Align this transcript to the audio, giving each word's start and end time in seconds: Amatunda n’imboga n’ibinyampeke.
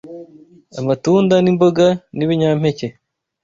Amatunda 0.79 1.35
n’imboga 1.39 1.85
n’ibinyampeke. 2.17 2.87